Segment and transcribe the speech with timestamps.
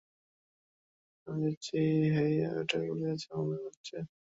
[1.27, 1.75] আমি যাচ্ছি
[1.77, 3.97] hey, hey আমার পেটে গুলি আছে, মনে আছে?